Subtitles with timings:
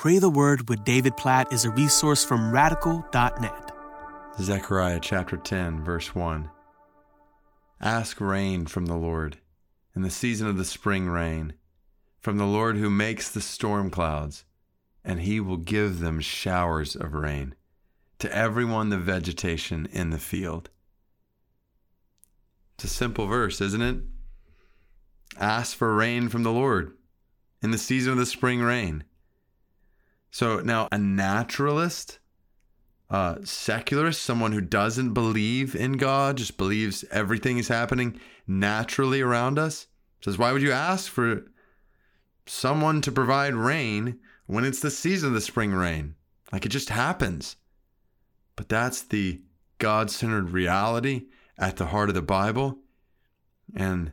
[0.00, 3.70] Pray the Word with David Platt is a resource from radical.net.
[4.40, 6.48] Zechariah chapter 10, verse 1.
[7.82, 9.36] Ask rain from the Lord
[9.94, 11.52] in the season of the spring rain,
[12.18, 14.46] from the Lord who makes the storm clouds,
[15.04, 17.54] and he will give them showers of rain
[18.20, 20.70] to everyone the vegetation in the field.
[22.76, 23.98] It's a simple verse, isn't it?
[25.38, 26.96] Ask for rain from the Lord
[27.60, 29.04] in the season of the spring rain.
[30.30, 32.18] So now, a naturalist,
[33.44, 39.86] secularist, someone who doesn't believe in God, just believes everything is happening naturally around us,
[40.24, 41.44] says, Why would you ask for
[42.46, 46.14] someone to provide rain when it's the season of the spring rain?
[46.52, 47.56] Like it just happens.
[48.56, 49.40] But that's the
[49.78, 51.26] God centered reality
[51.58, 52.78] at the heart of the Bible.
[53.74, 54.12] And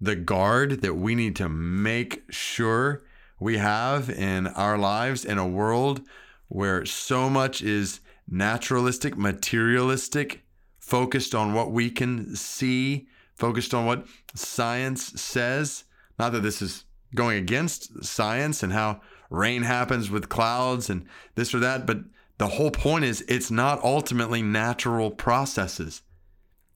[0.00, 3.02] the guard that we need to make sure
[3.40, 6.02] we have in our lives in a world
[6.48, 10.44] where so much is naturalistic, materialistic,
[10.78, 15.84] focused on what we can see, focused on what science says.
[16.18, 21.54] Not that this is going against science and how rain happens with clouds and this
[21.54, 21.98] or that, but
[22.38, 26.02] the whole point is it's not ultimately natural processes.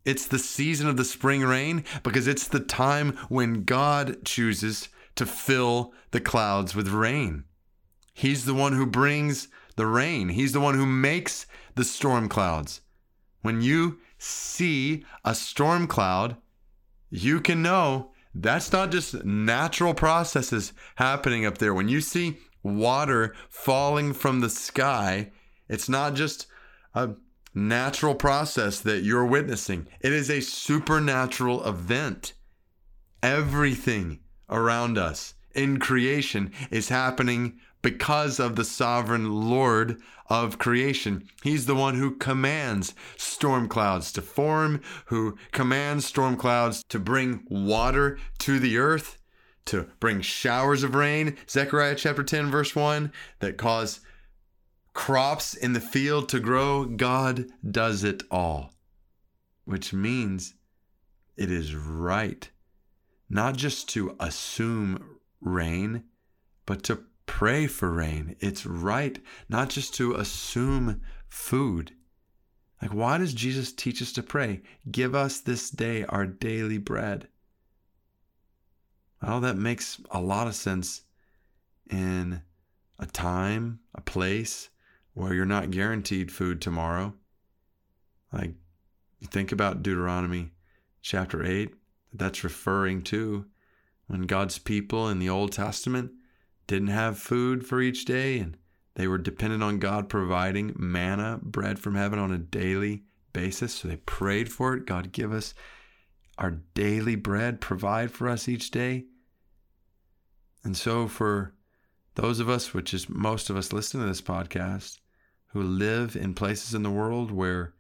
[0.05, 5.27] It's the season of the spring rain because it's the time when God chooses to
[5.27, 7.45] fill the clouds with rain.
[8.13, 12.81] He's the one who brings the rain, He's the one who makes the storm clouds.
[13.43, 16.37] When you see a storm cloud,
[17.11, 21.75] you can know that's not just natural processes happening up there.
[21.75, 25.31] When you see water falling from the sky,
[25.69, 26.47] it's not just
[26.95, 27.11] a
[27.55, 29.87] natural process that you're witnessing.
[30.01, 32.33] It is a supernatural event.
[33.23, 41.29] Everything around us in creation is happening because of the sovereign Lord of creation.
[41.43, 47.45] He's the one who commands storm clouds to form, who commands storm clouds to bring
[47.49, 49.19] water to the earth,
[49.67, 51.37] to bring showers of rain.
[51.49, 54.01] Zechariah chapter 10, verse 1, that cause
[54.95, 58.73] crops in the field to grow, God does it all,
[59.67, 60.55] which means
[61.37, 62.49] it is right
[63.29, 66.05] not just to assume rain,
[66.67, 68.37] but to pray for rain.
[68.41, 69.19] It's right
[69.49, 71.93] not just to assume food.
[72.83, 74.63] Like, why does Jesus teach us to pray?
[74.91, 77.29] Give us this day our daily bread.
[79.23, 81.03] Well, that makes a lot of sense
[81.89, 82.43] in
[82.99, 84.69] a time, a place
[85.15, 87.15] where you're not guaranteed food tomorrow.
[88.33, 88.55] Like
[89.31, 90.53] think about Deuteronomy
[91.01, 91.73] chapter 8,
[92.15, 93.45] that's referring to
[94.07, 96.13] when God's people in the Old Testament
[96.67, 98.57] didn't have food for each day and
[98.95, 103.03] they were dependent on God providing manna, bread from heaven on a daily
[103.33, 103.75] basis.
[103.75, 104.87] So they prayed for it.
[104.87, 105.55] God, give us
[106.39, 109.07] our daily bread, provide for us each day.
[110.63, 111.55] And so, for
[112.15, 114.99] those of us, which is most of us listening to this podcast,
[115.49, 117.75] who live in places in the world where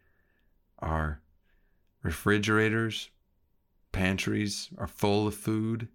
[0.80, 1.20] our
[2.02, 3.10] refrigerators,
[3.94, 5.88] pantries are full of food,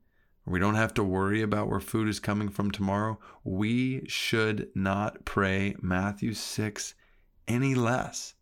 [0.46, 5.26] we don't have to worry about where food is coming from tomorrow, we should not
[5.26, 6.96] pray Matthew 6
[7.48, 8.34] any less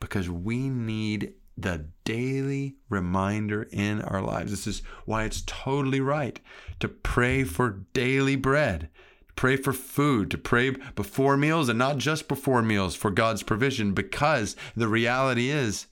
[0.00, 4.50] because we need the daily reminder in our lives.
[4.50, 6.38] This is why it's totally right
[6.80, 8.90] to pray for daily bread
[9.28, 13.42] to pray for food, to pray before meals and not just before meals for God's
[13.42, 15.86] provision, because the reality is,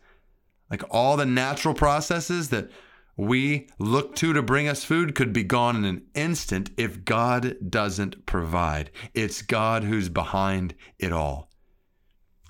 [0.72, 2.70] like all the natural processes that
[3.14, 7.56] we look to to bring us food could be gone in an instant if God
[7.68, 8.90] doesn't provide.
[9.12, 11.50] It's God who's behind it all.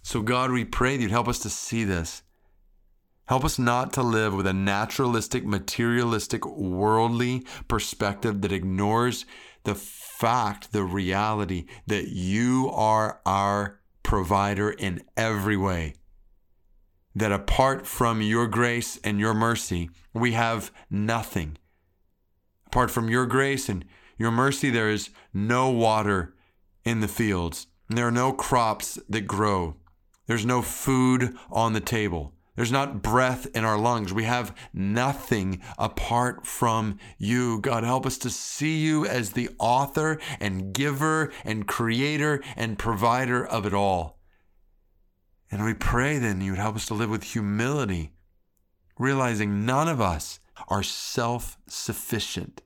[0.04, 2.22] So, God, we pray that you'd help us to see this.
[3.26, 9.24] Help us not to live with a naturalistic, materialistic, worldly perspective that ignores
[9.64, 15.94] the fact, the reality that you are our provider in every way.
[17.14, 21.58] That apart from your grace and your mercy, we have nothing.
[22.66, 23.84] Apart from your grace and
[24.16, 26.34] your mercy, there is no water
[26.84, 27.66] in the fields.
[27.88, 29.76] There are no crops that grow.
[30.26, 32.32] There's no food on the table.
[32.54, 34.12] There's not breath in our lungs.
[34.12, 37.60] We have nothing apart from you.
[37.60, 43.44] God, help us to see you as the author and giver and creator and provider
[43.44, 44.18] of it all.
[45.52, 48.12] And we pray then you would help us to live with humility,
[48.98, 52.62] realizing none of us are self sufficient.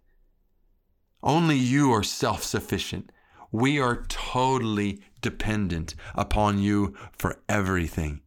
[1.20, 3.10] Only you are self sufficient.
[3.50, 8.20] We are totally dependent upon you for everything.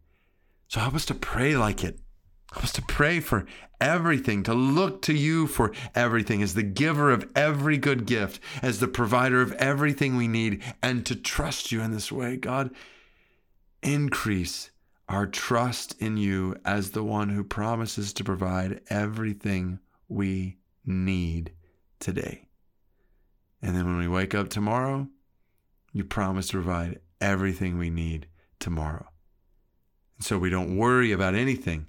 [0.68, 2.00] So help us to pray like it.
[2.52, 3.46] Help us to pray for
[3.80, 8.80] everything, to look to you for everything as the giver of every good gift, as
[8.80, 12.36] the provider of everything we need, and to trust you in this way.
[12.36, 12.72] God,
[13.82, 14.72] increase
[15.08, 21.52] our trust in you as the one who promises to provide everything we need
[22.00, 22.48] today.
[23.62, 25.08] And then when we wake up tomorrow,
[25.92, 28.28] you promise to provide everything we need
[28.60, 29.08] tomorrow.
[30.20, 31.88] So we don't worry about anything.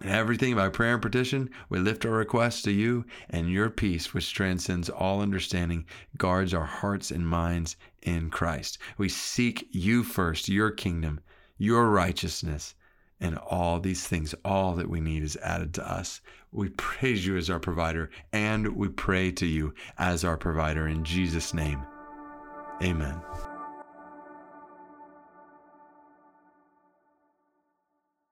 [0.00, 4.12] And everything by prayer and petition, we lift our requests to you, and your peace,
[4.12, 5.86] which transcends all understanding,
[6.18, 8.78] guards our hearts and minds in Christ.
[8.98, 11.20] We seek you first, your kingdom,
[11.56, 12.74] your righteousness,
[13.20, 16.20] and all these things, all that we need is added to us.
[16.52, 21.04] We praise you as our provider, and we pray to you as our provider in
[21.04, 21.82] Jesus' name.
[22.82, 23.20] Amen.